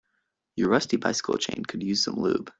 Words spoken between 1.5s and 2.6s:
could use some lube.